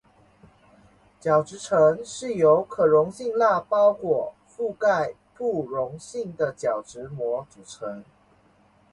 [1.19, 8.03] 角质层是由可溶性蜡包裹覆盖不溶性的角质膜组成。